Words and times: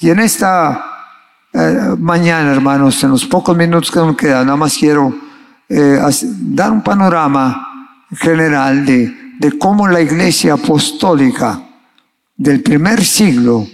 Y 0.00 0.10
en 0.10 0.20
esta 0.20 0.84
eh, 1.52 1.94
mañana, 1.98 2.52
hermanos, 2.52 3.02
en 3.02 3.10
los 3.10 3.26
pocos 3.26 3.56
minutos 3.56 3.90
que 3.90 3.98
nos 3.98 4.16
quedan, 4.16 4.46
nada 4.46 4.56
más 4.56 4.76
quiero 4.76 5.12
eh, 5.68 6.00
dar 6.22 6.70
un 6.70 6.82
panorama 6.82 8.06
general 8.12 8.86
de, 8.86 9.34
de 9.38 9.58
cómo 9.58 9.88
la 9.88 10.00
iglesia 10.00 10.54
apostólica 10.54 11.62
del 12.36 12.62
primer 12.62 13.04
siglo 13.04 13.66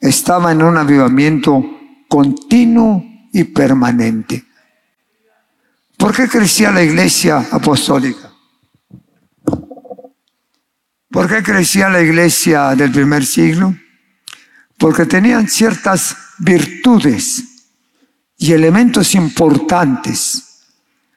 estaba 0.00 0.52
en 0.52 0.62
un 0.62 0.76
avivamiento 0.76 1.64
continuo 2.08 3.02
y 3.32 3.44
permanente. 3.44 4.44
¿Por 5.96 6.14
qué 6.14 6.28
crecía 6.28 6.70
la 6.70 6.82
iglesia 6.82 7.46
apostólica? 7.50 8.30
¿Por 11.10 11.28
qué 11.28 11.42
crecía 11.42 11.88
la 11.88 12.02
iglesia 12.02 12.74
del 12.74 12.90
primer 12.90 13.24
siglo? 13.24 13.74
Porque 14.82 15.06
tenían 15.06 15.46
ciertas 15.46 16.16
virtudes 16.38 17.68
y 18.36 18.52
elementos 18.52 19.14
importantes 19.14 20.64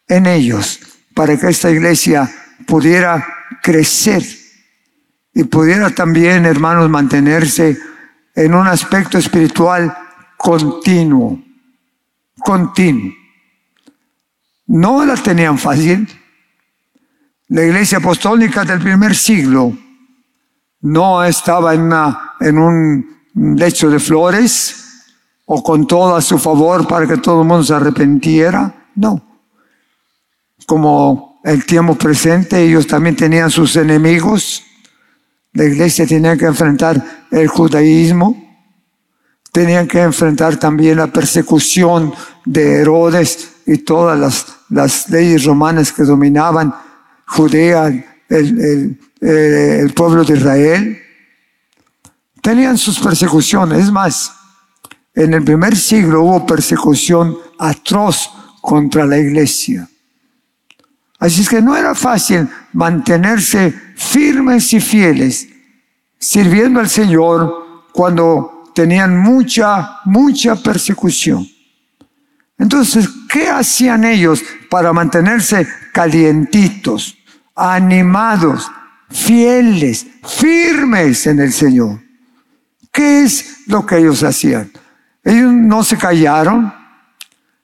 en 0.07 0.27
ellos 0.27 0.79
para 1.15 1.35
que 1.35 1.47
esta 1.47 1.71
iglesia 1.71 2.31
pudiera 2.67 3.25
crecer 3.63 4.23
y 5.33 5.45
pudiera 5.45 5.89
también, 5.89 6.45
hermanos, 6.45 6.91
mantenerse 6.91 7.75
en 8.35 8.53
un 8.53 8.67
aspecto 8.67 9.17
espiritual 9.17 9.97
continuo, 10.37 11.43
continuo. 12.37 13.15
No 14.67 15.03
la 15.03 15.15
tenían 15.15 15.57
fácil. 15.57 16.07
La 17.47 17.65
iglesia 17.65 17.97
apostólica 17.97 18.63
del 18.63 18.79
primer 18.79 19.15
siglo 19.15 19.75
no 20.81 21.23
estaba 21.23 21.73
en, 21.73 21.81
una, 21.81 22.33
en 22.39 22.59
un 22.59 23.14
lecho 23.35 23.89
de 23.89 23.99
flores 23.99 24.75
o 25.45 25.61
con 25.61 25.85
todo 25.85 26.15
a 26.15 26.21
su 26.21 26.39
favor 26.39 26.87
para 26.87 27.05
que 27.05 27.17
todo 27.17 27.41
el 27.41 27.47
mundo 27.47 27.63
se 27.63 27.73
arrepentiera. 27.73 28.87
No. 28.95 29.21
Como 30.65 31.39
el 31.43 31.65
tiempo 31.65 31.95
presente, 31.95 32.63
ellos 32.63 32.87
también 32.87 33.15
tenían 33.15 33.51
sus 33.51 33.75
enemigos. 33.75 34.63
La 35.53 35.65
iglesia 35.65 36.07
tenía 36.07 36.35
que 36.35 36.45
enfrentar 36.45 37.25
el 37.31 37.47
judaísmo, 37.47 38.35
tenían 39.51 39.87
que 39.87 40.01
enfrentar 40.01 40.57
también 40.57 40.97
la 40.97 41.07
persecución 41.07 42.13
de 42.45 42.81
Herodes 42.81 43.51
y 43.65 43.77
todas 43.79 44.19
las, 44.19 44.47
las 44.69 45.09
leyes 45.09 45.45
romanas 45.45 45.93
que 45.93 46.03
dominaban 46.03 46.73
Judea, 47.27 47.87
el, 47.87 48.09
el, 48.29 48.99
el 49.21 49.93
pueblo 49.93 50.23
de 50.23 50.37
Israel. 50.37 51.04
Tenían 52.45 52.77
sus 52.77 52.99
persecuciones. 52.99 53.85
Es 53.85 53.91
más, 53.91 54.31
en 55.15 55.33
el 55.33 55.43
primer 55.43 55.75
siglo 55.75 56.21
hubo 56.21 56.45
persecución 56.45 57.35
atroz 57.57 58.29
contra 58.61 59.03
la 59.07 59.17
iglesia. 59.17 59.89
Así 61.17 61.41
es 61.41 61.49
que 61.49 61.59
no 61.59 61.75
era 61.75 61.95
fácil 61.95 62.47
mantenerse 62.71 63.71
firmes 63.95 64.71
y 64.73 64.79
fieles, 64.79 65.47
sirviendo 66.19 66.79
al 66.79 66.87
Señor 66.87 67.87
cuando 67.91 68.71
tenían 68.75 69.17
mucha, 69.17 70.01
mucha 70.05 70.55
persecución. 70.55 71.47
Entonces, 72.59 73.09
¿qué 73.27 73.49
hacían 73.49 74.03
ellos 74.03 74.43
para 74.69 74.93
mantenerse 74.93 75.67
calientitos, 75.91 77.17
animados, 77.55 78.69
fieles, 79.09 80.05
firmes 80.23 81.25
en 81.25 81.39
el 81.39 81.51
Señor? 81.51 82.04
¿Qué 82.95 83.23
es 83.23 83.67
lo 83.67 83.85
que 83.85 83.97
ellos 83.97 84.23
hacían? 84.23 84.71
Ellos 85.21 85.51
no 85.51 85.83
se 85.83 85.97
callaron. 85.97 86.73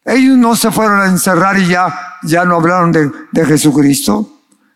Ellos 0.04 0.38
no 0.38 0.58
se 0.58 0.70
fueron 0.72 1.00
a 1.00 1.06
encerrar 1.06 1.58
y 1.58 1.68
ya, 1.68 1.88
ya 2.24 2.44
no 2.44 2.56
hablaron 2.56 2.92
de, 2.92 3.46
Jesucristo. 3.46 4.30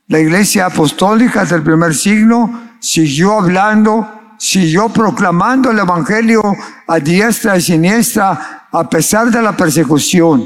La 0.08 0.20
iglesia 0.20 0.68
apostólica 0.68 1.44
del 1.44 1.62
primer 1.62 1.94
siglo 1.94 2.50
siguió 2.80 3.34
hablando, 3.38 4.08
siguió 4.38 4.88
proclamando 4.88 5.72
el 5.72 5.80
evangelio 5.80 6.42
a 6.88 7.00
diestra 7.00 7.58
y 7.58 7.62
siniestra 7.62 8.68
a 8.72 8.90
pesar 8.90 9.30
de 9.32 9.42
la 9.42 9.58
persecución. 9.58 10.46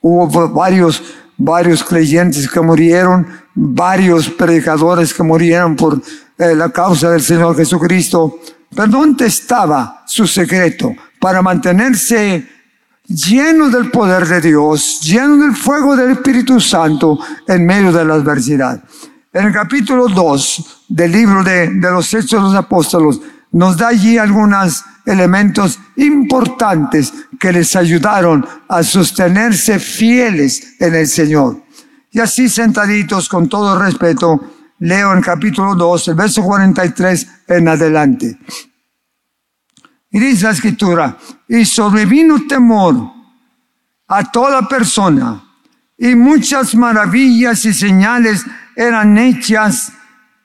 Hubo 0.00 0.48
varios, 0.48 1.02
varios 1.36 1.84
creyentes 1.84 2.48
que 2.48 2.60
murieron, 2.62 3.26
varios 3.54 4.30
predicadores 4.30 5.12
que 5.12 5.22
murieron 5.22 5.76
por 5.76 6.00
eh, 6.38 6.54
la 6.54 6.70
causa 6.70 7.10
del 7.10 7.20
Señor 7.20 7.54
Jesucristo. 7.56 8.38
Pero 8.74 8.88
¿dónde 8.88 9.26
estaba 9.26 10.04
su 10.06 10.26
secreto? 10.26 10.94
para 11.20 11.42
mantenerse 11.42 12.48
lleno 13.06 13.68
del 13.68 13.90
poder 13.90 14.26
de 14.26 14.40
Dios, 14.40 15.00
lleno 15.02 15.36
del 15.36 15.54
fuego 15.54 15.94
del 15.94 16.12
Espíritu 16.12 16.58
Santo 16.58 17.18
en 17.46 17.66
medio 17.66 17.92
de 17.92 18.04
la 18.04 18.14
adversidad. 18.14 18.82
En 19.32 19.46
el 19.46 19.52
capítulo 19.52 20.08
2 20.08 20.86
del 20.88 21.12
libro 21.12 21.44
de, 21.44 21.70
los 21.70 22.12
Hechos 22.14 22.30
de 22.30 22.40
los 22.40 22.54
Apóstolos 22.54 23.20
nos 23.52 23.76
da 23.76 23.88
allí 23.88 24.16
algunos 24.16 24.82
elementos 25.04 25.78
importantes 25.96 27.12
que 27.38 27.52
les 27.52 27.76
ayudaron 27.76 28.46
a 28.68 28.82
sostenerse 28.82 29.78
fieles 29.78 30.80
en 30.80 30.94
el 30.94 31.06
Señor. 31.06 31.62
Y 32.12 32.20
así 32.20 32.48
sentaditos 32.48 33.28
con 33.28 33.48
todo 33.48 33.78
respeto, 33.78 34.40
leo 34.80 35.12
en 35.12 35.20
capítulo 35.20 35.74
2, 35.74 36.08
el 36.08 36.14
verso 36.14 36.42
43 36.42 37.26
en 37.48 37.68
adelante. 37.68 38.38
Y 40.10 40.18
dice 40.18 40.44
la 40.44 40.50
escritura, 40.50 41.16
y 41.46 41.64
sobrevino 41.64 42.46
temor 42.46 43.12
a 44.08 44.30
toda 44.30 44.66
persona, 44.66 45.44
y 45.96 46.14
muchas 46.14 46.74
maravillas 46.74 47.64
y 47.66 47.74
señales 47.74 48.44
eran 48.74 49.16
hechas 49.18 49.92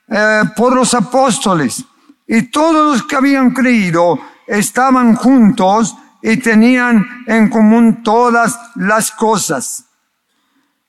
eh, 0.08 0.42
por 0.54 0.74
los 0.74 0.92
apóstoles. 0.92 1.84
Y 2.26 2.42
todos 2.42 2.98
los 2.98 3.06
que 3.06 3.16
habían 3.16 3.52
creído 3.52 4.20
estaban 4.46 5.14
juntos 5.14 5.96
y 6.22 6.36
tenían 6.36 7.24
en 7.26 7.48
común 7.48 8.02
todas 8.02 8.58
las 8.74 9.10
cosas. 9.10 9.86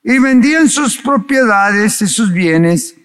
Y 0.04 0.20
vendían 0.20 0.68
sus 0.68 0.98
propiedades 0.98 2.02
y 2.02 2.08
sus 2.08 2.32
bienes 2.32 2.96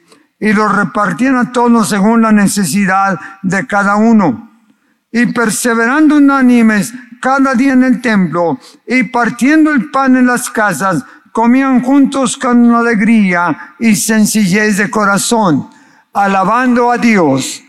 y 0.43 0.53
los 0.53 0.75
repartían 0.75 1.37
a 1.37 1.53
todos 1.53 1.89
según 1.89 2.23
la 2.23 2.33
necesidad 2.33 3.19
de 3.43 3.65
cada 3.65 3.95
uno 3.95 4.51
y 5.13 5.27
perseverando 5.27 6.17
unánimes 6.17 6.93
cada 7.21 7.55
día 7.55 7.75
en 7.75 7.85
el 7.85 8.03
templo 8.03 8.59
y 8.85 9.05
partiendo 9.05 9.71
el 9.71 9.89
pan 9.93 10.17
en 10.17 10.27
las 10.27 10.51
casas, 10.51 11.05
comían 11.31 11.81
juntos 11.81 12.37
con 12.37 12.75
alegría 12.75 13.75
y 13.79 13.95
sencillez 13.95 14.79
de 14.79 14.91
corazón, 14.91 15.71
alabando 16.13 16.91
a 16.91 16.99
Dios 16.99 17.63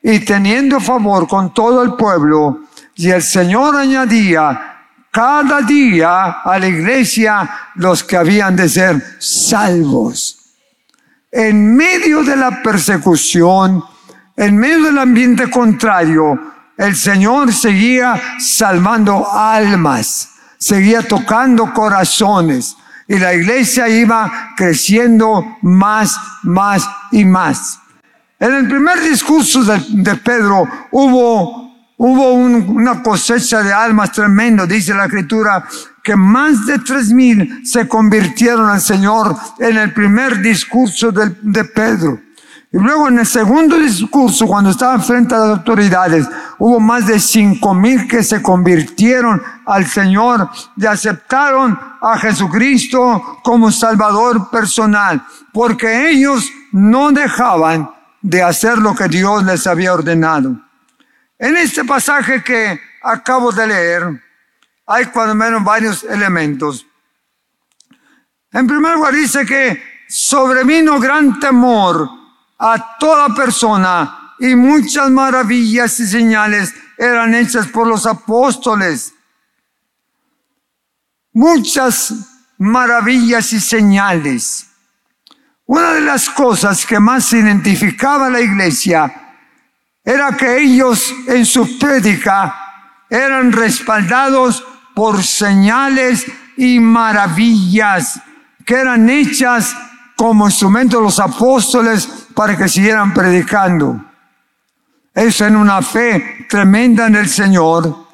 y 0.00 0.20
teniendo 0.20 0.78
favor 0.78 1.26
con 1.26 1.52
todo 1.52 1.82
el 1.82 1.94
pueblo. 1.94 2.60
Y 2.94 3.10
el 3.10 3.22
Señor 3.22 3.74
añadía 3.74 4.86
cada 5.10 5.62
día 5.62 6.42
a 6.44 6.58
la 6.60 6.68
iglesia 6.68 7.50
los 7.74 8.04
que 8.04 8.16
habían 8.16 8.54
de 8.54 8.68
ser 8.68 9.16
salvos. 9.18 10.39
En 11.32 11.76
medio 11.76 12.22
de 12.24 12.36
la 12.36 12.62
persecución, 12.62 13.84
en 14.36 14.56
medio 14.56 14.82
del 14.84 14.98
ambiente 14.98 15.48
contrario, 15.48 16.38
el 16.76 16.96
Señor 16.96 17.52
seguía 17.52 18.20
salvando 18.38 19.30
almas, 19.30 20.30
seguía 20.58 21.02
tocando 21.02 21.72
corazones 21.72 22.76
y 23.06 23.18
la 23.18 23.34
iglesia 23.34 23.88
iba 23.88 24.54
creciendo 24.56 25.58
más, 25.62 26.16
más 26.42 26.88
y 27.12 27.24
más. 27.24 27.80
En 28.38 28.54
el 28.54 28.66
primer 28.66 29.00
discurso 29.00 29.62
de, 29.62 30.14
Pedro 30.16 30.66
hubo, 30.90 31.59
hubo 32.02 32.32
una 32.32 33.02
cosecha 33.02 33.62
de 33.62 33.74
almas 33.74 34.10
tremendo, 34.12 34.66
dice 34.66 34.94
la 34.94 35.04
escritura, 35.04 35.66
que 36.02 36.16
más 36.16 36.64
de 36.64 36.78
tres 36.78 37.10
mil 37.12 37.60
se 37.62 37.86
convirtieron 37.86 38.70
al 38.70 38.80
Señor 38.80 39.36
en 39.58 39.76
el 39.76 39.92
primer 39.92 40.40
discurso 40.40 41.12
de, 41.12 41.36
de 41.42 41.64
Pedro. 41.66 42.18
Y 42.72 42.78
luego 42.78 43.08
en 43.08 43.18
el 43.18 43.26
segundo 43.26 43.78
discurso, 43.78 44.46
cuando 44.46 44.70
estaba 44.70 44.98
frente 44.98 45.34
a 45.34 45.40
las 45.40 45.58
autoridades, 45.58 46.26
hubo 46.58 46.80
más 46.80 47.06
de 47.06 47.20
cinco 47.20 47.74
mil 47.74 48.08
que 48.08 48.22
se 48.22 48.40
convirtieron 48.40 49.42
al 49.66 49.84
Señor 49.84 50.48
y 50.78 50.86
aceptaron 50.86 51.78
a 52.00 52.16
Jesucristo 52.16 53.40
como 53.44 53.70
Salvador 53.70 54.48
personal, 54.48 55.22
porque 55.52 56.08
ellos 56.08 56.48
no 56.72 57.12
dejaban 57.12 57.90
de 58.22 58.42
hacer 58.42 58.78
lo 58.78 58.94
que 58.94 59.08
Dios 59.08 59.44
les 59.44 59.66
había 59.66 59.92
ordenado. 59.92 60.69
En 61.40 61.56
este 61.56 61.86
pasaje 61.86 62.44
que 62.44 62.78
acabo 63.02 63.50
de 63.50 63.66
leer, 63.66 64.22
hay 64.86 65.06
cuando 65.06 65.34
menos 65.34 65.64
varios 65.64 66.04
elementos. 66.04 66.86
En 68.52 68.66
primer 68.66 68.96
lugar 68.96 69.14
dice 69.14 69.46
que 69.46 69.82
sobrevino 70.06 71.00
gran 71.00 71.40
temor 71.40 72.10
a 72.58 72.98
toda 72.98 73.34
persona 73.34 74.34
y 74.38 74.54
muchas 74.54 75.08
maravillas 75.08 75.98
y 76.00 76.06
señales 76.06 76.74
eran 76.98 77.34
hechas 77.34 77.68
por 77.68 77.86
los 77.86 78.04
apóstoles. 78.04 79.14
Muchas 81.32 82.12
maravillas 82.58 83.50
y 83.54 83.60
señales. 83.60 84.66
Una 85.64 85.94
de 85.94 86.02
las 86.02 86.28
cosas 86.28 86.84
que 86.84 87.00
más 87.00 87.32
identificaba 87.32 88.28
la 88.28 88.42
iglesia 88.42 89.19
era 90.04 90.36
que 90.36 90.58
ellos 90.58 91.14
en 91.26 91.44
su 91.44 91.78
prédica 91.78 92.54
eran 93.08 93.52
respaldados 93.52 94.64
por 94.94 95.22
señales 95.22 96.26
y 96.56 96.80
maravillas 96.80 98.20
que 98.64 98.74
eran 98.74 99.08
hechas 99.08 99.74
como 100.16 100.46
instrumento 100.46 100.98
de 100.98 101.02
los 101.02 101.18
apóstoles 101.18 102.06
para 102.34 102.56
que 102.56 102.68
siguieran 102.68 103.12
predicando. 103.12 104.00
Ellos 105.14 105.40
en 105.40 105.56
una 105.56 105.82
fe 105.82 106.46
tremenda 106.48 107.06
en 107.06 107.16
el 107.16 107.28
Señor. 107.28 108.06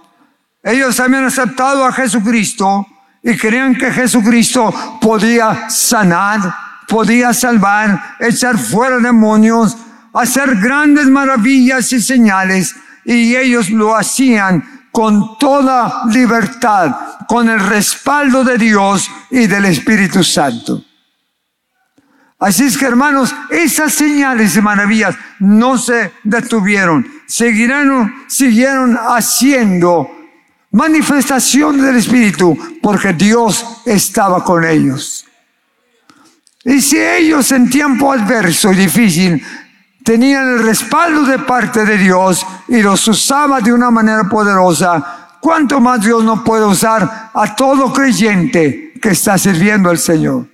Ellos 0.62 0.98
habían 0.98 1.24
aceptado 1.24 1.84
a 1.84 1.92
Jesucristo 1.92 2.86
y 3.22 3.36
creían 3.36 3.74
que 3.74 3.92
Jesucristo 3.92 4.72
podía 5.00 5.68
sanar, 5.68 6.40
podía 6.88 7.34
salvar, 7.34 8.16
echar 8.20 8.56
fuera 8.56 8.98
demonios, 8.98 9.76
hacer 10.16 10.56
grandes 10.56 11.06
maravillas 11.06 11.92
y 11.92 12.00
señales. 12.00 12.74
Y 13.04 13.36
ellos 13.36 13.70
lo 13.70 13.96
hacían 13.96 14.64
con 14.90 15.38
toda 15.38 16.04
libertad, 16.10 16.96
con 17.28 17.48
el 17.48 17.60
respaldo 17.60 18.42
de 18.42 18.58
Dios 18.58 19.10
y 19.30 19.46
del 19.46 19.66
Espíritu 19.66 20.24
Santo. 20.24 20.82
Así 22.38 22.64
es 22.64 22.76
que 22.76 22.84
hermanos, 22.84 23.34
esas 23.50 23.94
señales 23.94 24.56
y 24.56 24.60
maravillas 24.60 25.14
no 25.38 25.78
se 25.78 26.12
detuvieron, 26.22 27.06
seguirán, 27.26 28.24
siguieron 28.28 28.98
haciendo 29.08 30.10
manifestación 30.70 31.80
del 31.80 31.96
Espíritu 31.96 32.78
porque 32.82 33.14
Dios 33.14 33.82
estaba 33.86 34.44
con 34.44 34.64
ellos. 34.64 35.26
Y 36.64 36.80
si 36.80 36.98
ellos 36.98 37.52
en 37.52 37.70
tiempo 37.70 38.12
adverso 38.12 38.72
y 38.72 38.76
difícil 38.76 39.42
tenían 40.06 40.48
el 40.50 40.62
respaldo 40.62 41.24
de 41.24 41.40
parte 41.40 41.84
de 41.84 41.98
Dios 41.98 42.46
y 42.68 42.80
los 42.80 43.08
usaba 43.08 43.60
de 43.60 43.72
una 43.72 43.90
manera 43.90 44.22
poderosa, 44.22 45.36
¿cuánto 45.40 45.80
más 45.80 46.00
Dios 46.00 46.22
no 46.22 46.44
puede 46.44 46.64
usar 46.64 47.30
a 47.34 47.56
todo 47.56 47.92
creyente 47.92 48.92
que 49.02 49.08
está 49.08 49.36
sirviendo 49.36 49.90
al 49.90 49.98
Señor? 49.98 50.46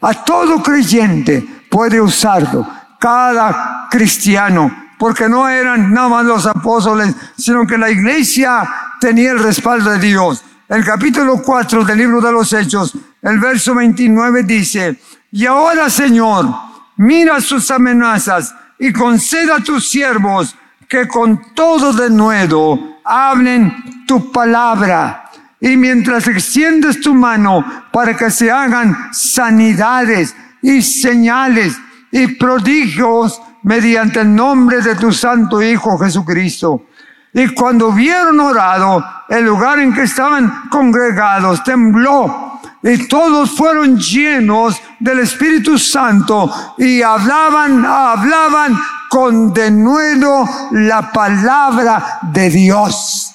A 0.00 0.12
todo 0.24 0.60
creyente 0.60 1.46
puede 1.70 2.00
usarlo, 2.00 2.66
cada 2.98 3.86
cristiano, 3.88 4.88
porque 4.98 5.28
no 5.28 5.48
eran 5.48 5.94
nada 5.94 6.08
más 6.08 6.24
los 6.24 6.44
apóstoles, 6.44 7.14
sino 7.38 7.64
que 7.68 7.78
la 7.78 7.90
iglesia 7.90 8.68
tenía 9.00 9.30
el 9.30 9.38
respaldo 9.38 9.90
de 9.90 10.00
Dios. 10.00 10.42
El 10.68 10.84
capítulo 10.84 11.40
4 11.40 11.84
del 11.84 11.98
libro 11.98 12.20
de 12.20 12.32
los 12.32 12.52
Hechos, 12.52 12.92
el 13.22 13.38
verso 13.38 13.72
29 13.76 14.42
dice, 14.42 15.00
y 15.30 15.46
ahora 15.46 15.88
Señor, 15.88 16.52
mira 16.96 17.40
sus 17.40 17.70
amenazas 17.70 18.52
y 18.78 18.92
conceda 18.92 19.56
a 19.56 19.62
tus 19.62 19.88
siervos 19.88 20.56
que 20.88 21.08
con 21.08 21.54
todo 21.54 21.92
denuedo 21.92 22.98
hablen 23.04 24.04
tu 24.06 24.30
palabra 24.32 25.30
y 25.60 25.76
mientras 25.76 26.28
extiendes 26.28 27.00
tu 27.00 27.14
mano 27.14 27.64
para 27.90 28.16
que 28.16 28.30
se 28.30 28.50
hagan 28.50 29.12
sanidades 29.12 30.34
y 30.60 30.82
señales 30.82 31.76
y 32.10 32.26
prodigios 32.26 33.40
mediante 33.62 34.20
el 34.20 34.34
nombre 34.34 34.82
de 34.82 34.94
tu 34.94 35.10
Santo 35.12 35.62
Hijo 35.62 35.98
Jesucristo. 35.98 36.86
Y 37.32 37.48
cuando 37.48 37.88
hubieron 37.88 38.38
orado, 38.40 39.04
el 39.28 39.44
lugar 39.44 39.78
en 39.80 39.92
que 39.92 40.02
estaban 40.02 40.68
congregados 40.68 41.64
tembló 41.64 42.43
y 42.84 43.08
todos 43.08 43.50
fueron 43.50 43.98
llenos 43.98 44.80
del 45.00 45.20
Espíritu 45.20 45.76
Santo 45.78 46.52
y 46.78 47.02
hablaban, 47.02 47.84
hablaban 47.84 48.78
con 49.08 49.52
denuedo 49.52 50.48
la 50.70 51.10
palabra 51.10 52.20
de 52.22 52.50
Dios 52.50 53.34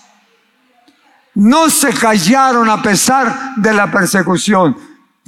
no 1.40 1.70
se 1.70 1.94
callaron 1.94 2.70
a 2.70 2.82
pesar 2.82 3.56
de 3.56 3.74
la 3.74 3.90
persecución. 3.90 4.76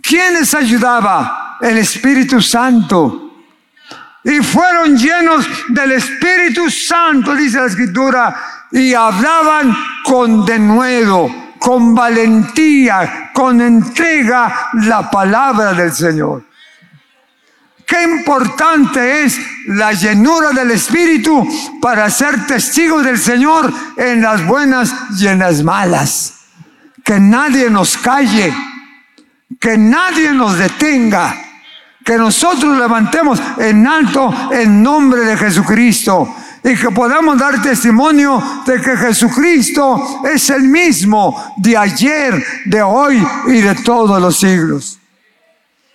¿Quién 0.01 0.33
les 0.33 0.53
ayudaba? 0.53 1.57
El 1.62 1.77
Espíritu 1.77 2.41
Santo. 2.41 3.29
Y 4.23 4.39
fueron 4.39 4.97
llenos 4.97 5.47
del 5.69 5.94
Espíritu 5.94 6.69
Santo, 6.69 7.33
dice 7.33 7.59
la 7.59 7.68
Escritura, 7.68 8.35
y 8.71 8.94
hablaban 8.94 9.75
con 10.03 10.45
denuedo, 10.45 11.29
con 11.61 11.93
valentía, 11.93 13.29
con 13.31 13.61
entrega 13.61 14.71
la 14.73 15.11
palabra 15.11 15.73
del 15.73 15.91
Señor. 15.93 16.43
Qué 17.85 18.01
importante 18.01 19.23
es 19.23 19.39
la 19.67 19.93
llenura 19.93 20.53
del 20.53 20.71
Espíritu 20.71 21.47
para 21.79 22.09
ser 22.09 22.47
testigos 22.47 23.05
del 23.05 23.19
Señor 23.19 23.71
en 23.95 24.23
las 24.23 24.43
buenas 24.43 24.91
y 25.19 25.27
en 25.27 25.37
las 25.37 25.61
malas. 25.61 26.39
Que 27.03 27.19
nadie 27.19 27.69
nos 27.69 27.95
calle, 27.95 28.51
que 29.59 29.77
nadie 29.77 30.31
nos 30.31 30.57
detenga, 30.57 31.35
que 32.03 32.17
nosotros 32.17 32.75
levantemos 32.75 33.39
en 33.59 33.85
alto 33.85 34.33
el 34.51 34.81
nombre 34.81 35.21
de 35.21 35.37
Jesucristo 35.37 36.35
y 36.63 36.75
que 36.75 36.91
podamos 36.91 37.37
dar 37.37 37.61
testimonio 37.61 38.63
de 38.65 38.79
que 38.79 38.95
Jesucristo 38.97 40.21
es 40.31 40.49
el 40.49 40.63
mismo 40.63 41.55
de 41.57 41.75
ayer, 41.75 42.43
de 42.65 42.81
hoy 42.81 43.25
y 43.47 43.61
de 43.61 43.75
todos 43.75 44.21
los 44.21 44.39
siglos. 44.39 44.99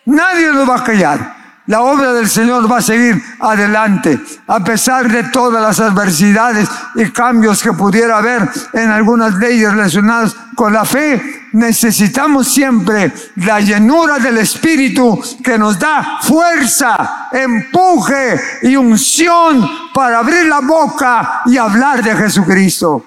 Nadie 0.07 0.53
nos 0.53 0.69
va 0.69 0.77
a 0.77 0.85
callar. 0.85 1.36
La 1.67 1.81
obra 1.81 2.13
del 2.13 2.29
Señor 2.29 2.71
va 2.71 2.79
a 2.79 2.83
seguir 2.83 3.21
adelante, 3.41 4.21
a 4.47 4.63
pesar 4.63 5.11
de 5.11 5.25
todas 5.25 5.61
las 5.61 5.81
adversidades 5.81 6.69
y 6.95 7.11
cambios 7.11 7.61
que 7.61 7.73
pudiera 7.73 8.19
haber 8.19 8.49
en 8.73 8.89
algunas 8.89 9.35
leyes 9.35 9.73
relacionadas 9.73 10.37
con 10.55 10.73
la 10.73 10.85
fe. 10.85 11.49
Necesitamos 11.53 12.47
siempre 12.47 13.13
la 13.37 13.61
llenura 13.61 14.19
del 14.21 14.39
Espíritu 14.39 15.21
que 15.43 15.59
nos 15.59 15.77
da 15.77 16.19
fuerza, 16.21 17.29
empuje 17.33 18.41
y 18.63 18.77
unción 18.77 19.69
para 19.93 20.21
abrir 20.21 20.47
la 20.47 20.61
boca 20.61 21.43
y 21.47 21.57
hablar 21.57 22.01
de 22.01 22.15
Jesucristo. 22.15 23.05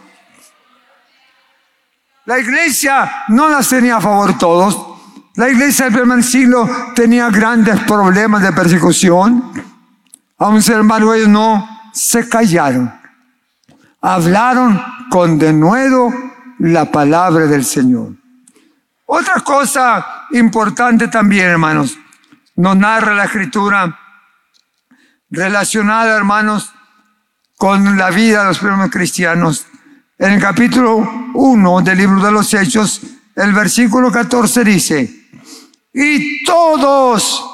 La 2.25 2.38
iglesia 2.38 3.23
no 3.30 3.47
las 3.49 3.69
tenía 3.69 3.97
a 3.97 4.01
favor 4.01 4.37
todos, 4.37 4.89
la 5.40 5.48
iglesia 5.48 5.86
del 5.86 6.02
primer 6.02 6.22
siglo 6.22 6.69
tenía 6.94 7.30
grandes 7.30 7.80
problemas 7.84 8.44
de 8.44 8.52
persecución. 8.52 9.42
Aún 10.38 10.62
sin 10.62 10.74
embargo, 10.74 11.14
ellos 11.14 11.30
no 11.30 11.66
se 11.94 12.28
callaron. 12.28 12.94
Hablaron 14.02 14.81
con 15.10 15.40
denuedo 15.40 16.14
la 16.58 16.92
palabra 16.92 17.46
del 17.46 17.64
Señor. 17.64 18.16
Otra 19.06 19.36
cosa 19.40 20.06
importante 20.31 21.08
también, 21.08 21.48
hermanos, 21.48 21.98
nos 22.58 22.76
narra 22.76 23.16
la 23.16 23.24
escritura 23.24 23.98
relacionada, 25.30 26.18
hermanos, 26.18 26.74
con 27.58 27.98
la 27.98 28.10
vida 28.10 28.40
de 28.42 28.48
los 28.50 28.60
primeros 28.60 28.92
cristianos. 28.92 29.68
En 30.18 30.34
el 30.34 30.42
capítulo 30.42 31.30
1 31.34 31.81
del 31.81 31.98
libro 31.98 32.22
de 32.22 32.31
los 32.34 32.54
Hechos, 32.54 33.00
el 33.38 33.54
versículo 33.54 34.12
14 34.12 34.66
dice, 34.66 35.19
y 35.94 36.44
todos 36.44 37.46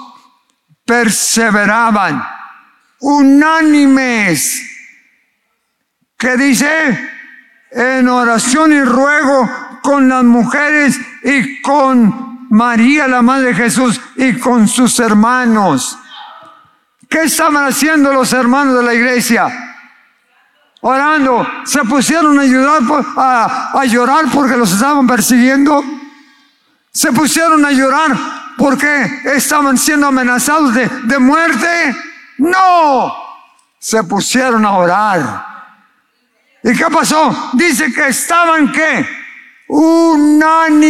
perseveraban 0.85 2.23
unánimes. 2.99 4.61
¿Qué 6.17 6.37
dice? 6.37 7.11
En 7.71 8.07
oración 8.07 8.71
y 8.73 8.81
ruego 8.81 9.49
con 9.81 10.07
las 10.07 10.23
mujeres 10.23 10.99
y 11.23 11.61
con 11.61 12.47
María, 12.49 13.07
la 13.07 13.21
Madre 13.21 13.47
de 13.47 13.55
Jesús, 13.55 13.99
y 14.15 14.33
con 14.39 14.67
sus 14.67 14.99
hermanos. 14.99 15.97
¿Qué 17.09 17.23
estaban 17.23 17.65
haciendo 17.67 18.13
los 18.13 18.31
hermanos 18.33 18.77
de 18.77 18.83
la 18.83 18.93
iglesia? 18.93 19.47
Orando. 20.81 21.47
¿Se 21.65 21.81
pusieron 21.81 22.39
a, 22.39 22.43
ayudar, 22.43 22.81
a, 23.17 23.71
a 23.79 23.85
llorar 23.85 24.25
porque 24.33 24.55
los 24.55 24.71
estaban 24.71 25.05
persiguiendo? 25.05 25.83
Se 26.95 27.11
pusieron 27.11 27.63
a 27.65 27.71
llorar 27.71 28.17
porque 28.57 29.19
estaban 29.25 29.77
siendo 29.77 30.07
amenazados 30.07 30.73
de, 30.73 30.87
de 31.03 31.19
muerte. 31.19 31.93
No, 32.37 33.13
se 33.77 34.01
pusieron 34.05 34.63
a 34.63 34.77
orar. 34.77 35.45
¿Y 36.63 36.71
qué 36.73 36.85
pasó? 36.85 37.51
Dice 37.51 37.91
que 37.91 38.07
estaban 38.07 38.71
qué? 38.71 39.05
Unánimes, 39.67 40.87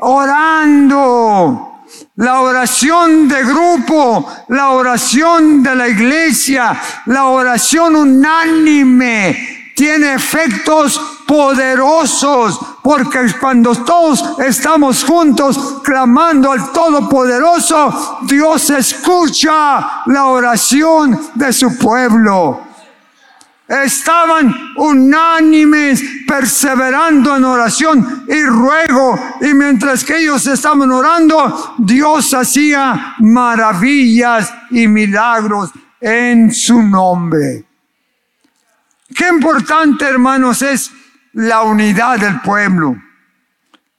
orando. 0.00 1.86
La 2.16 2.42
oración 2.42 3.26
de 3.26 3.44
grupo, 3.44 4.30
la 4.48 4.72
oración 4.72 5.62
de 5.62 5.74
la 5.74 5.88
iglesia, 5.88 6.78
la 7.06 7.28
oración 7.28 7.96
unánime 7.96 9.72
tiene 9.74 10.12
efectos 10.12 11.13
poderosos, 11.26 12.58
porque 12.82 13.32
cuando 13.40 13.74
todos 13.76 14.38
estamos 14.38 15.04
juntos 15.04 15.80
clamando 15.82 16.52
al 16.52 16.72
Todopoderoso, 16.72 18.18
Dios 18.22 18.70
escucha 18.70 20.02
la 20.06 20.26
oración 20.26 21.18
de 21.34 21.52
su 21.52 21.76
pueblo. 21.78 22.60
Estaban 23.66 24.54
unánimes, 24.76 26.02
perseverando 26.26 27.34
en 27.34 27.44
oración 27.44 28.24
y 28.28 28.44
ruego. 28.44 29.18
Y 29.40 29.54
mientras 29.54 30.04
que 30.04 30.18
ellos 30.18 30.46
estaban 30.46 30.90
orando, 30.92 31.74
Dios 31.78 32.34
hacía 32.34 33.14
maravillas 33.20 34.52
y 34.70 34.86
milagros 34.86 35.70
en 35.98 36.52
su 36.52 36.82
nombre. 36.82 37.64
Qué 39.14 39.28
importante, 39.28 40.04
hermanos, 40.04 40.60
es 40.60 40.90
la 41.34 41.62
unidad 41.62 42.18
del 42.18 42.40
pueblo, 42.40 42.96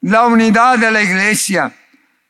la 0.02 0.26
unidad 0.28 0.78
de 0.78 0.92
la 0.92 1.02
iglesia. 1.02 1.74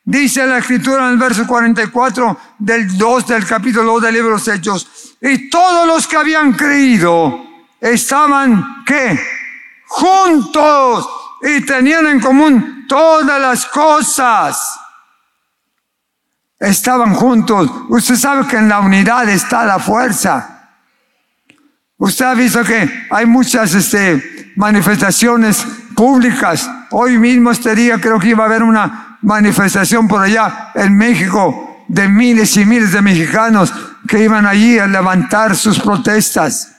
Dice 0.03 0.45
la 0.45 0.59
escritura 0.59 1.05
en 1.05 1.13
el 1.13 1.17
verso 1.17 1.47
44 1.47 2.39
del 2.59 2.95
2 2.95 3.27
del 3.27 3.45
capítulo 3.45 3.93
2 3.93 4.01
del 4.03 4.13
libro 4.13 4.29
de 4.29 4.35
los 4.35 4.47
Hechos. 4.47 5.15
Y 5.21 5.49
todos 5.49 5.87
los 5.87 6.07
que 6.07 6.15
habían 6.15 6.53
creído 6.53 7.43
estaban, 7.81 8.83
¿qué? 8.85 9.19
Juntos 9.87 11.09
y 11.41 11.61
tenían 11.61 12.07
en 12.07 12.19
común 12.19 12.85
todas 12.87 13.41
las 13.41 13.65
cosas. 13.65 14.79
Estaban 16.59 17.13
juntos. 17.13 17.69
Usted 17.89 18.15
sabe 18.15 18.47
que 18.47 18.57
en 18.57 18.69
la 18.69 18.79
unidad 18.79 19.27
está 19.29 19.65
la 19.65 19.79
fuerza. 19.79 20.69
Usted 21.97 22.25
ha 22.25 22.33
visto 22.33 22.63
que 22.63 23.07
hay 23.09 23.25
muchas 23.25 23.73
este, 23.73 24.34
manifestaciones 24.55 25.65
públicas. 25.95 26.69
Hoy 26.91 27.17
mismo 27.17 27.51
este 27.51 27.75
día 27.75 27.99
creo 27.99 28.19
que 28.19 28.29
iba 28.29 28.43
a 28.43 28.47
haber 28.47 28.63
una 28.63 29.17
manifestación 29.21 30.07
por 30.07 30.21
allá 30.21 30.71
en 30.75 30.95
México 30.97 31.85
de 31.87 32.07
miles 32.07 32.55
y 32.57 32.65
miles 32.65 32.91
de 32.91 33.01
mexicanos 33.01 33.73
que 34.07 34.23
iban 34.23 34.45
allí 34.45 34.77
a 34.79 34.87
levantar 34.87 35.55
sus 35.55 35.79
protestas. 35.79 36.75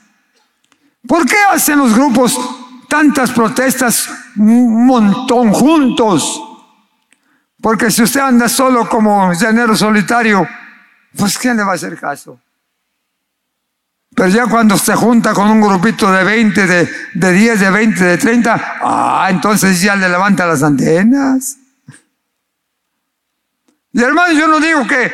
¿Por 1.07 1.27
qué 1.27 1.37
hacen 1.53 1.79
los 1.79 1.95
grupos 1.95 2.39
tantas 2.89 3.31
protestas 3.31 4.09
un 4.37 4.87
montón 4.87 5.53
juntos? 5.53 6.43
Porque 7.61 7.91
si 7.91 8.03
usted 8.03 8.21
anda 8.21 8.49
solo 8.49 8.89
como 8.89 9.33
llanero 9.33 9.77
solitario, 9.77 10.47
pues 11.17 11.39
¿quién 11.39 11.57
le 11.57 11.65
va 11.65 11.73
a 11.73 11.75
hacer 11.75 11.99
caso? 11.99 12.41
Pero 14.17 14.31
ya 14.31 14.47
cuando 14.47 14.79
se 14.79 14.95
junta 14.95 15.35
con 15.35 15.51
un 15.51 15.61
grupito 15.61 16.11
de 16.11 16.25
20, 16.25 16.67
de, 16.67 16.89
de 17.13 17.33
10, 17.33 17.61
de 17.61 17.71
20, 17.71 18.03
de 18.03 18.17
30, 18.17 18.79
ah, 18.83 19.27
entonces 19.29 19.79
ya 19.83 19.95
le 19.95 20.09
levanta 20.09 20.47
las 20.47 20.63
antenas. 20.63 21.59
Y 23.93 24.01
hermano, 24.03 24.33
yo 24.33 24.49
no 24.49 24.59
digo 24.59 24.87
que, 24.87 25.13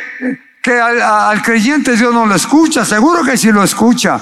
que 0.63 0.81
al, 0.81 1.43
creyente 1.43 1.97
Dios 1.97 2.15
no 2.15 2.27
lo 2.27 2.37
escucha, 2.37 2.85
seguro 2.85 3.25
que 3.25 3.37
sí 3.37 3.51
lo 3.51 3.65
escucha. 3.65 4.21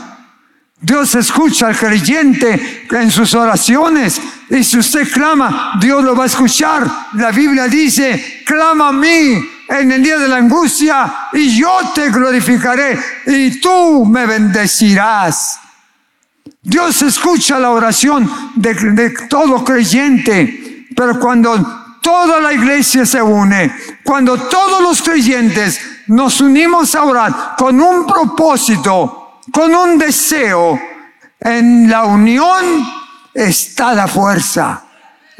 Dios 0.80 1.14
escucha 1.14 1.66
al 1.66 1.76
creyente 1.76 2.86
en 2.90 3.10
sus 3.10 3.34
oraciones. 3.34 4.18
Y 4.48 4.64
si 4.64 4.78
usted 4.78 5.06
clama, 5.12 5.72
Dios 5.78 6.02
lo 6.02 6.16
va 6.16 6.24
a 6.24 6.26
escuchar. 6.26 6.90
La 7.12 7.32
Biblia 7.32 7.68
dice, 7.68 8.42
clama 8.46 8.88
a 8.88 8.92
mí 8.92 9.49
en 9.70 9.92
el 9.92 10.02
día 10.02 10.18
de 10.18 10.28
la 10.28 10.36
angustia 10.36 11.28
y 11.32 11.56
yo 11.56 11.78
te 11.94 12.10
glorificaré 12.10 12.98
y 13.26 13.60
tú 13.60 14.04
me 14.04 14.26
bendecirás. 14.26 15.60
Dios 16.62 17.00
escucha 17.02 17.58
la 17.58 17.70
oración 17.70 18.30
de, 18.56 19.10
todo 19.28 19.64
creyente, 19.64 20.86
pero 20.94 21.18
cuando 21.20 21.98
toda 22.02 22.40
la 22.40 22.52
iglesia 22.52 23.06
se 23.06 23.22
une, 23.22 23.72
cuando 24.04 24.36
todos 24.36 24.82
los 24.82 25.00
creyentes 25.00 25.80
nos 26.08 26.40
unimos 26.40 26.94
a 26.96 27.04
orar 27.04 27.54
con 27.56 27.80
un 27.80 28.06
propósito, 28.06 29.38
con 29.52 29.74
un 29.74 29.96
deseo, 29.96 30.78
en 31.38 31.88
la 31.88 32.04
unión 32.04 32.86
está 33.32 33.94
la 33.94 34.08
fuerza. 34.08 34.89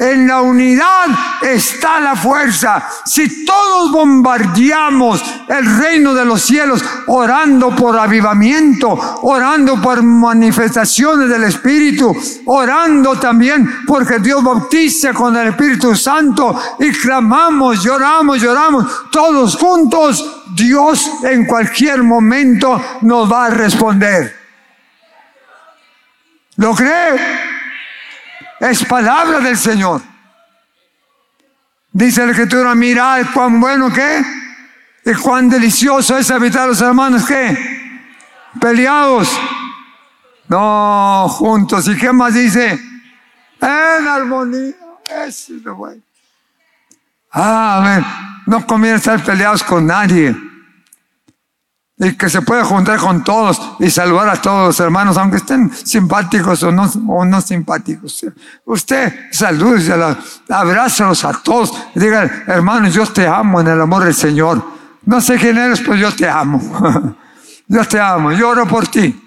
En 0.00 0.26
la 0.26 0.40
unidad 0.40 1.08
está 1.42 2.00
la 2.00 2.16
fuerza. 2.16 2.88
Si 3.04 3.44
todos 3.44 3.92
bombardeamos 3.92 5.22
el 5.46 5.78
reino 5.78 6.14
de 6.14 6.24
los 6.24 6.40
cielos 6.40 6.82
orando 7.08 7.76
por 7.76 7.98
avivamiento, 7.98 8.88
orando 9.20 9.78
por 9.78 10.02
manifestaciones 10.02 11.28
del 11.28 11.44
Espíritu, 11.44 12.16
orando 12.46 13.16
también 13.16 13.84
porque 13.86 14.20
Dios 14.20 14.42
bautice 14.42 15.12
con 15.12 15.36
el 15.36 15.48
Espíritu 15.48 15.94
Santo 15.94 16.58
y 16.78 16.90
clamamos, 16.92 17.82
lloramos, 17.82 18.40
lloramos 18.40 19.10
todos 19.12 19.54
juntos, 19.54 20.44
Dios 20.54 21.10
en 21.24 21.44
cualquier 21.44 22.02
momento 22.02 22.82
nos 23.02 23.30
va 23.30 23.44
a 23.44 23.50
responder. 23.50 24.34
¿Lo 26.56 26.74
cree? 26.74 27.49
Es 28.60 28.84
palabra 28.84 29.40
del 29.40 29.56
Señor. 29.56 30.02
Dice 31.92 32.24
la 32.24 32.32
escritura, 32.32 32.74
mirad 32.74 33.24
cuán 33.32 33.58
bueno 33.58 33.90
que 33.92 34.22
y 35.04 35.14
cuán 35.14 35.48
delicioso 35.48 36.16
es 36.18 36.30
habitar 36.30 36.68
los 36.68 36.80
hermanos 36.80 37.26
que 37.26 37.56
peleados. 38.60 39.28
No, 40.46 41.26
juntos. 41.30 41.88
¿Y 41.88 41.96
qué 41.96 42.12
más 42.12 42.34
dice? 42.34 42.78
En 43.60 44.06
armonía. 44.06 44.74
Eso 45.26 45.54
es 45.54 45.62
lo 45.62 45.74
bueno. 45.76 46.02
Ah, 47.32 48.00
No 48.46 48.66
conviene 48.66 48.96
estar 48.98 49.22
peleados 49.24 49.62
con 49.62 49.86
nadie 49.86 50.49
y 52.02 52.14
que 52.14 52.30
se 52.30 52.40
pueda 52.40 52.64
juntar 52.64 52.98
con 52.98 53.22
todos 53.22 53.60
y 53.78 53.90
salvar 53.90 54.26
a 54.30 54.40
todos 54.40 54.68
los 54.68 54.80
hermanos, 54.80 55.18
aunque 55.18 55.36
estén 55.36 55.70
simpáticos 55.70 56.62
o 56.62 56.72
no, 56.72 56.90
o 57.06 57.26
no 57.26 57.40
simpáticos. 57.42 58.24
Usted 58.64 59.30
salude, 59.30 60.16
abrázalos 60.48 61.24
a 61.26 61.34
todos 61.34 61.74
diga, 61.94 62.44
hermanos, 62.46 62.94
yo 62.94 63.06
te 63.06 63.26
amo 63.26 63.60
en 63.60 63.68
el 63.68 63.80
amor 63.80 64.04
del 64.04 64.14
Señor. 64.14 64.64
No 65.04 65.20
sé 65.20 65.36
quién 65.36 65.58
eres, 65.58 65.80
pero 65.80 65.94
yo 65.94 66.10
te 66.14 66.26
amo. 66.26 67.16
yo 67.68 67.84
te 67.84 68.00
amo, 68.00 68.32
lloro 68.32 68.66
por 68.66 68.88
ti. 68.88 69.20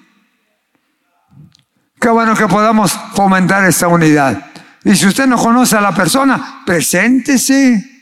Qué 2.02 2.10
bueno 2.10 2.36
que 2.36 2.48
podamos 2.48 2.92
fomentar 3.14 3.64
esta 3.66 3.88
unidad. 3.88 4.48
Y 4.84 4.96
si 4.96 5.06
usted 5.06 5.28
no 5.28 5.38
conoce 5.38 5.78
a 5.78 5.82
la 5.82 5.94
persona, 5.94 6.64
preséntese. 6.66 7.93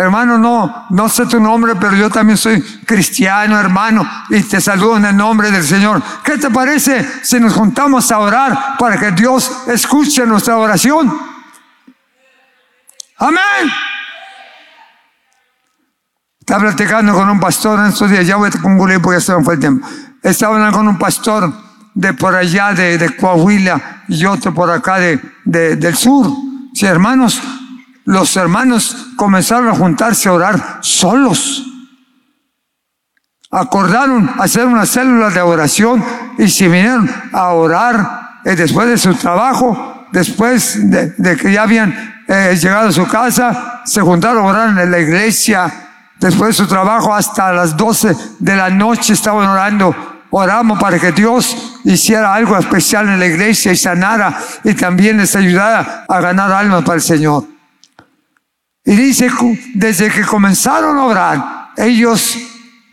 Hermano, 0.00 0.38
no, 0.38 0.86
no 0.88 1.08
sé 1.10 1.26
tu 1.26 1.38
nombre, 1.38 1.74
pero 1.76 1.94
yo 1.94 2.08
también 2.08 2.38
soy 2.38 2.62
cristiano, 2.86 3.60
hermano, 3.60 4.08
y 4.30 4.42
te 4.42 4.58
saludo 4.58 4.96
en 4.96 5.04
el 5.04 5.14
nombre 5.14 5.50
del 5.50 5.62
Señor. 5.62 6.02
¿Qué 6.24 6.38
te 6.38 6.48
parece 6.48 7.06
si 7.22 7.38
nos 7.38 7.52
juntamos 7.52 8.10
a 8.10 8.18
orar 8.18 8.78
para 8.78 8.98
que 8.98 9.10
Dios 9.10 9.52
escuche 9.66 10.24
nuestra 10.24 10.56
oración? 10.56 11.12
Amén. 13.18 13.70
Estaba 16.38 16.62
platicando 16.62 17.12
con 17.12 17.28
un 17.28 17.38
pastor 17.38 17.80
en 17.80 17.86
estos 17.86 18.10
días, 18.10 18.26
ya 18.26 18.36
voy 18.36 18.48
a 18.48 18.58
concluir 18.58 19.02
porque 19.02 19.18
ya 19.18 19.20
se 19.20 19.36
me 19.36 19.44
fue 19.44 19.52
el 19.52 19.60
tiempo. 19.60 19.86
Estaba 20.22 20.54
hablando 20.54 20.78
con 20.78 20.88
un 20.88 20.98
pastor 20.98 21.52
de 21.92 22.14
por 22.14 22.34
allá, 22.34 22.72
de, 22.72 23.16
Coahuila, 23.16 24.04
y 24.08 24.24
otro 24.24 24.54
por 24.54 24.70
acá 24.70 24.96
de, 24.96 25.20
del 25.44 25.94
sur. 25.94 26.26
Sí, 26.72 26.86
hermanos, 26.86 27.42
los 28.10 28.36
hermanos 28.36 28.96
comenzaron 29.14 29.68
a 29.68 29.74
juntarse 29.74 30.28
a 30.28 30.32
orar 30.32 30.78
solos. 30.80 31.64
Acordaron 33.52 34.28
hacer 34.40 34.66
una 34.66 34.84
célula 34.84 35.30
de 35.30 35.40
oración 35.40 36.04
y 36.36 36.48
se 36.48 36.66
vinieron 36.66 37.08
a 37.32 37.50
orar 37.50 38.40
eh, 38.44 38.56
después 38.56 38.88
de 38.88 38.98
su 38.98 39.14
trabajo, 39.14 40.08
después 40.10 40.90
de, 40.90 41.36
que 41.36 41.52
ya 41.52 41.62
habían 41.62 42.24
eh, 42.26 42.58
llegado 42.60 42.88
a 42.88 42.92
su 42.92 43.06
casa, 43.06 43.82
se 43.84 44.00
juntaron 44.00 44.44
a 44.44 44.48
orar 44.48 44.78
en 44.80 44.90
la 44.90 44.98
iglesia, 44.98 45.72
después 46.18 46.56
de 46.56 46.64
su 46.64 46.68
trabajo 46.68 47.14
hasta 47.14 47.52
las 47.52 47.76
12 47.76 48.16
de 48.40 48.56
la 48.56 48.70
noche 48.70 49.12
estaban 49.12 49.46
orando. 49.46 49.94
Oramos 50.30 50.80
para 50.80 50.98
que 50.98 51.12
Dios 51.12 51.80
hiciera 51.84 52.34
algo 52.34 52.56
especial 52.56 53.08
en 53.08 53.20
la 53.20 53.26
iglesia 53.26 53.70
y 53.70 53.76
sanara 53.76 54.36
y 54.64 54.74
también 54.74 55.18
les 55.18 55.36
ayudara 55.36 56.06
a 56.08 56.20
ganar 56.20 56.50
almas 56.50 56.82
para 56.82 56.96
el 56.96 57.02
Señor. 57.02 57.59
Y 58.84 58.96
dice, 58.96 59.30
desde 59.74 60.10
que 60.10 60.22
comenzaron 60.22 60.96
a 60.98 61.04
orar, 61.04 61.70
ellos 61.76 62.38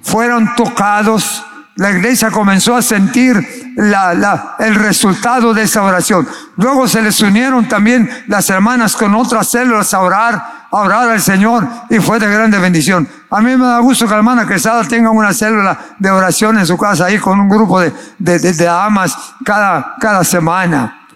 fueron 0.02 0.54
tocados, 0.56 1.44
la 1.76 1.92
iglesia 1.92 2.30
comenzó 2.32 2.76
a 2.76 2.82
sentir 2.82 3.74
la, 3.76 4.56
el 4.60 4.76
resultado 4.76 5.54
de 5.54 5.64
esa 5.64 5.84
oración. 5.84 6.28
Luego 6.58 6.88
se 6.88 7.02
les 7.02 7.22
unieron 7.22 7.68
también 7.68 8.10
las 8.28 8.50
hermanas 8.50 8.96
con 8.96 9.16
otras 9.16 9.48
células 9.48 9.94
a 9.94 10.00
orar 10.00 10.58
a 10.70 10.78
orar 10.78 11.10
al 11.10 11.22
Señor 11.22 11.68
y 11.90 12.00
fue 12.00 12.20
de 12.20 12.28
grande 12.28 12.60
bendición. 12.60 13.08
A 13.30 13.42
mí 13.42 13.56
me 13.56 13.66
da 13.66 13.80
gusto 13.80 14.06
que 14.06 14.12
la 14.12 14.18
hermana 14.18 14.48
Quesada 14.48 14.84
tenga 14.84 15.10
una 15.12 15.34
célula 15.34 15.78
de 15.98 16.12
oración 16.12 16.58
en 16.58 16.66
su 16.66 16.78
casa 16.78 17.06
ahí 17.06 17.18
con 17.18 17.40
un 17.40 17.50
grupo 17.50 17.80
de, 17.80 17.94
de, 18.20 18.40
de, 18.40 18.54
de 18.54 18.68
amas 18.68 19.18
cada, 19.46 19.96
cada 20.00 20.24
semana. 20.24 21.07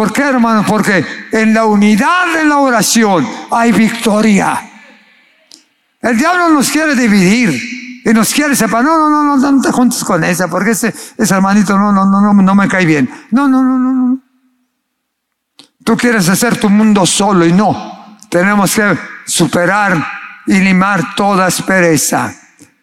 ¿Por 0.00 0.14
qué, 0.14 0.22
hermano? 0.22 0.64
Porque 0.66 1.04
en 1.30 1.52
la 1.52 1.66
unidad 1.66 2.32
de 2.34 2.46
la 2.46 2.56
oración 2.56 3.28
hay 3.50 3.70
victoria. 3.70 4.58
El 6.00 6.16
diablo 6.16 6.48
nos 6.48 6.70
quiere 6.70 6.94
dividir 6.94 8.02
y 8.02 8.08
nos 8.14 8.32
quiere 8.32 8.56
separar. 8.56 8.82
No, 8.82 8.96
no, 8.96 9.10
no, 9.10 9.36
no, 9.36 9.52
no 9.52 9.60
te 9.60 9.70
juntes 9.70 10.02
con 10.02 10.24
esa, 10.24 10.48
porque 10.48 10.70
ese, 10.70 10.94
ese 11.18 11.34
hermanito 11.34 11.78
no, 11.78 11.92
no, 11.92 12.06
no, 12.06 12.18
no, 12.18 12.32
no 12.32 12.54
me 12.54 12.66
cae 12.66 12.86
bien. 12.86 13.10
No, 13.30 13.46
no, 13.46 13.62
no, 13.62 13.78
no, 13.78 13.92
no. 13.92 14.18
Tú 15.84 15.98
quieres 15.98 16.30
hacer 16.30 16.58
tu 16.58 16.70
mundo 16.70 17.04
solo 17.04 17.44
y 17.44 17.52
no. 17.52 18.16
Tenemos 18.30 18.74
que 18.74 18.98
superar 19.26 20.02
y 20.46 20.60
limar 20.60 21.14
toda 21.14 21.44
aspereza. 21.44 22.34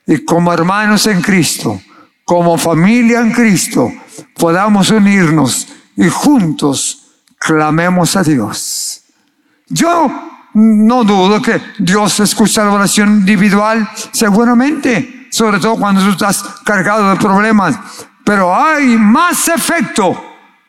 Y 0.06 0.24
como 0.24 0.54
hermanos 0.54 1.08
en 1.08 1.24
Cristo, 1.24 1.82
como 2.24 2.60
familia 2.60 3.22
en 3.22 3.32
Cristo, 3.32 3.92
podamos 4.36 4.92
unirnos 4.92 5.68
y 5.96 6.10
juntos 6.10 7.06
clamemos 7.48 8.14
a 8.18 8.24
Dios. 8.24 9.02
Yo 9.68 10.12
no 10.54 11.04
dudo 11.06 11.42
que 11.42 11.62
Dios 11.80 12.20
escucha 12.20 12.66
la 12.66 12.74
oración 12.74 13.20
individual, 13.20 13.90
seguramente, 14.12 15.30
sobre 15.32 15.58
todo 15.58 15.78
cuando 15.78 16.02
tú 16.02 16.10
estás 16.10 16.44
cargado 16.66 17.10
de 17.10 17.16
problemas, 17.16 17.80
pero 18.26 18.54
hay 18.54 18.98
más 18.98 19.48
efecto 19.48 20.22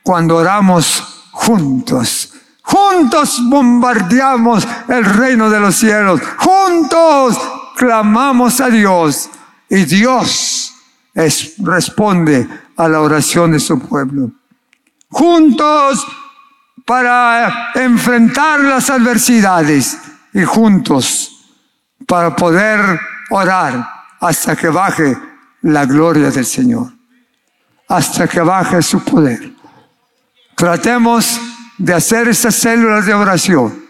cuando 0.05 0.37
oramos 0.37 1.27
juntos. 1.33 2.33
Juntos 2.63 3.41
bombardeamos 3.49 4.69
el 4.87 5.05
reino 5.05 5.51
de 5.51 5.59
los 5.59 5.75
cielos. 5.75 6.21
Juntos 6.37 7.37
clamamos 7.77 8.61
a 8.61 8.69
Dios 8.69 9.29
y 9.69 9.85
Dios 9.85 10.75
es, 11.13 11.55
responde 11.59 12.47
a 12.77 12.89
la 12.89 13.01
oración 13.01 13.51
de 13.51 13.59
su 13.59 13.81
pueblo 13.81 14.31
juntos 15.11 16.07
para 16.89 17.71
enfrentar 17.75 18.61
las 18.61 18.89
adversidades 18.89 19.99
y 20.33 20.43
juntos 20.43 21.45
para 22.07 22.35
poder 22.35 22.99
orar 23.29 23.87
hasta 24.19 24.57
que 24.57 24.69
baje 24.69 25.15
la 25.61 25.85
gloria 25.85 26.31
del 26.31 26.47
Señor, 26.47 26.91
hasta 27.89 28.27
que 28.27 28.41
baje 28.41 28.81
su 28.81 29.05
poder. 29.05 29.53
Tratemos 30.57 31.39
de 31.77 31.93
hacer 31.93 32.27
esas 32.29 32.55
células 32.55 33.05
de 33.05 33.13
oración, 33.13 33.85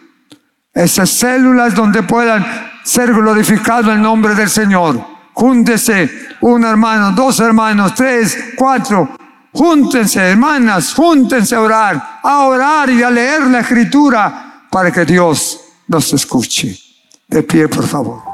esas 0.74 1.08
células 1.08 1.76
donde 1.76 2.02
puedan 2.02 2.44
ser 2.82 3.14
glorificado 3.14 3.92
el 3.92 4.02
nombre 4.02 4.34
del 4.34 4.50
Señor. 4.50 5.00
Júntese 5.34 6.34
un 6.40 6.64
hermano, 6.64 7.12
dos 7.12 7.38
hermanos, 7.38 7.94
tres, 7.94 8.54
cuatro, 8.56 9.16
Júntense, 9.52 10.20
hermanas, 10.20 10.94
júntense 10.94 11.54
a 11.54 11.60
orar, 11.60 12.20
a 12.22 12.46
orar 12.46 12.90
y 12.90 13.02
a 13.02 13.10
leer 13.10 13.42
la 13.42 13.60
escritura 13.60 14.64
para 14.70 14.92
que 14.92 15.04
Dios 15.04 15.60
nos 15.86 16.12
escuche. 16.12 16.78
De 17.26 17.42
pie, 17.42 17.68
por 17.68 17.86
favor. 17.86 18.27